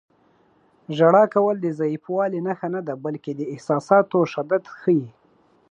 [0.97, 5.07] •ژړا کول د ضعیفوالي نښه نه ده، بلکې د احساساتو شدت ښيي.